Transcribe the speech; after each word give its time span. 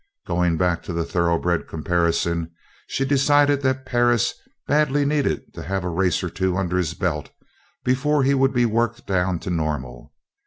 Going 0.25 0.57
back 0.57 0.81
to 0.85 0.93
the 0.93 1.03
thoroughbred 1.05 1.67
comparison 1.67 2.49
she 2.87 3.05
decided 3.05 3.61
that 3.61 3.85
Perris 3.85 4.33
badly 4.65 5.05
needed 5.05 5.53
to 5.53 5.61
have 5.61 5.83
a 5.83 5.89
race 5.89 6.23
or 6.23 6.29
two 6.31 6.57
under 6.57 6.77
his 6.77 6.95
belt 6.95 7.29
before 7.83 8.23
he 8.23 8.33
would 8.33 8.51
be 8.51 8.65
worked 8.65 9.05
down 9.05 9.37
to 9.41 9.51
normal. 9.51 10.11